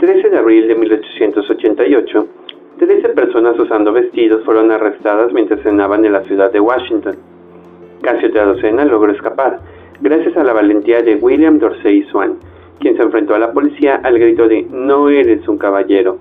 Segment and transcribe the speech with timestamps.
[0.00, 2.28] El 13 de abril de 1888,
[2.78, 7.16] 13 personas usando vestidos fueron arrestadas mientras cenaban en la ciudad de Washington.
[8.02, 9.58] Casi otra docena logró escapar,
[10.00, 12.36] gracias a la valentía de William Dorsey Swan,
[12.78, 16.18] quien se enfrentó a la policía al grito de No eres un caballero.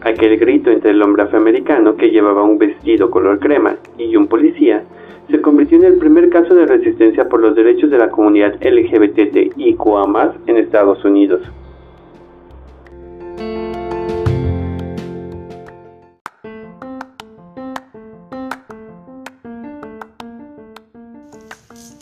[0.00, 4.82] Aquel grito entre el hombre afroamericano que llevaba un vestido color crema y un policía
[5.30, 10.34] se convirtió en el primer caso de resistencia por los derechos de la comunidad LGBTIQA
[10.48, 11.42] en Estados Unidos.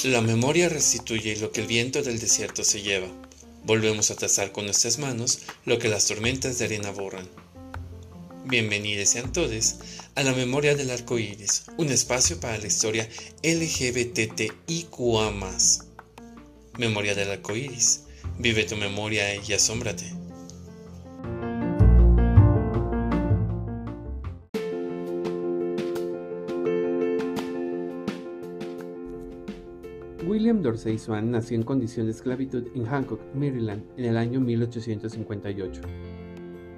[0.05, 3.07] La memoria restituye lo que el viento del desierto se lleva.
[3.63, 7.29] Volvemos a trazar con nuestras manos lo que las tormentas de arena borran.
[8.45, 9.77] Bienvenidos sean todos
[10.17, 13.09] a la memoria del arco iris, un espacio para la historia
[13.45, 14.51] LGBTIQA.
[16.79, 18.01] Memoria del arco iris.
[18.41, 20.22] Vive tu memoria y asómbrate.
[30.27, 35.81] William Dorsey Swan nació en condición de esclavitud en Hancock, Maryland, en el año 1858.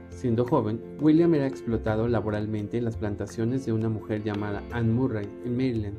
[0.09, 5.29] Siendo joven, William era explotado laboralmente en las plantaciones de una mujer llamada Anne Murray,
[5.45, 5.99] en Maryland.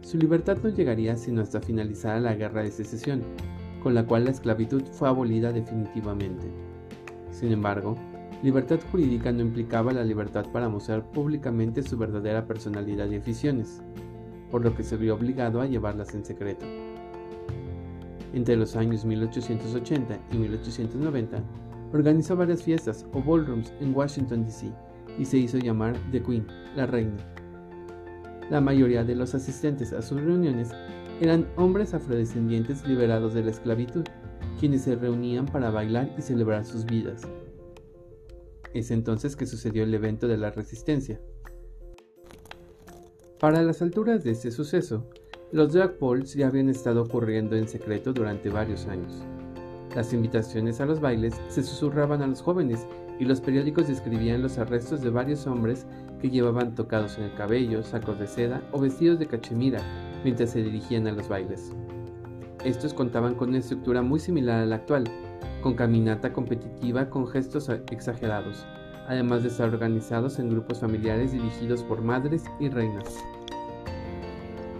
[0.00, 3.22] Su libertad no llegaría sino hasta finalizar la Guerra de Secesión,
[3.82, 6.46] con la cual la esclavitud fue abolida definitivamente.
[7.30, 7.94] Sin embargo,
[8.42, 13.82] libertad jurídica no implicaba la libertad para mostrar públicamente su verdadera personalidad y aficiones
[14.50, 16.66] por lo que se vio obligado a llevarlas en secreto.
[18.32, 21.42] Entre los años 1880 y 1890,
[21.92, 24.70] organizó varias fiestas o ballrooms en Washington, D.C.
[25.18, 26.46] y se hizo llamar The Queen,
[26.76, 27.16] la reina.
[28.50, 30.70] La mayoría de los asistentes a sus reuniones
[31.20, 34.04] eran hombres afrodescendientes liberados de la esclavitud,
[34.60, 37.22] quienes se reunían para bailar y celebrar sus vidas.
[38.74, 41.20] Es entonces que sucedió el evento de la resistencia,
[43.38, 45.04] para las alturas de este suceso,
[45.52, 49.22] los drag balls ya habían estado ocurriendo en secreto durante varios años.
[49.94, 52.86] Las invitaciones a los bailes se susurraban a los jóvenes
[53.18, 55.86] y los periódicos describían los arrestos de varios hombres
[56.20, 59.80] que llevaban tocados en el cabello, sacos de seda o vestidos de cachemira
[60.24, 61.72] mientras se dirigían a los bailes.
[62.64, 65.04] Estos contaban con una estructura muy similar a la actual,
[65.62, 68.66] con caminata competitiva con gestos exagerados,
[69.08, 73.24] además de estar organizados en grupos familiares dirigidos por madres y reinas.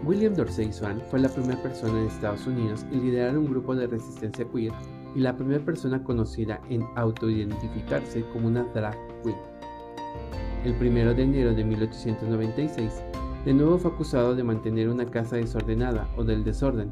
[0.05, 3.87] William Dorsey Swan fue la primera persona en Estados Unidos en liderar un grupo de
[3.87, 4.73] resistencia queer
[5.15, 9.37] y la primera persona conocida en autoidentificarse como una drag queen.
[10.65, 13.03] El 1 de enero de 1896,
[13.45, 16.91] de nuevo fue acusado de mantener una casa desordenada o del desorden,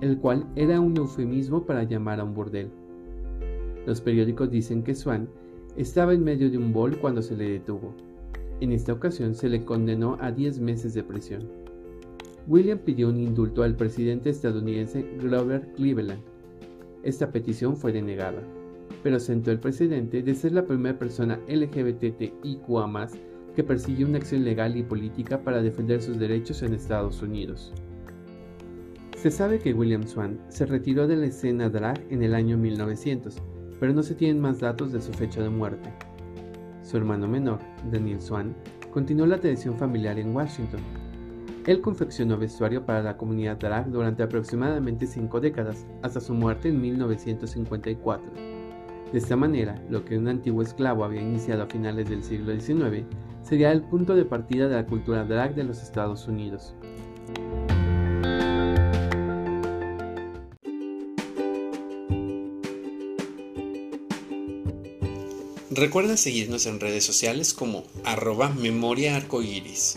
[0.00, 2.70] el cual era un eufemismo para llamar a un burdel.
[3.86, 5.28] Los periódicos dicen que Swan
[5.76, 7.94] estaba en medio de un bol cuando se le detuvo.
[8.60, 11.48] En esta ocasión se le condenó a 10 meses de prisión.
[12.46, 16.22] William pidió un indulto al presidente estadounidense Grover Cleveland.
[17.02, 18.42] Esta petición fue denegada,
[19.02, 23.08] pero sentó el presidente de ser la primera persona LGBTIQA
[23.56, 27.72] que persiguió una acción legal y política para defender sus derechos en Estados Unidos.
[29.16, 33.40] Se sabe que William Swan se retiró de la escena drag en el año 1900
[33.82, 35.92] pero no se tienen más datos de su fecha de muerte.
[36.84, 37.58] Su hermano menor,
[37.90, 38.54] Daniel Swan,
[38.92, 40.78] continuó la tradición familiar en Washington.
[41.66, 46.80] Él confeccionó vestuario para la comunidad drag durante aproximadamente cinco décadas, hasta su muerte en
[46.80, 48.24] 1954.
[49.12, 53.04] De esta manera, lo que un antiguo esclavo había iniciado a finales del siglo XIX
[53.42, 56.76] sería el punto de partida de la cultura drag de los Estados Unidos.
[65.74, 69.96] Recuerda seguirnos en redes sociales como arroba memoria arcoiris.